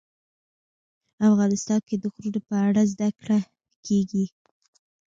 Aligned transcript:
افغانستان 1.29 1.79
کې 1.87 1.95
د 2.01 2.05
غرونه 2.13 2.39
په 2.47 2.55
اړه 2.67 2.81
زده 2.93 3.09
کړه 3.19 3.37
کېږي. 3.85 4.25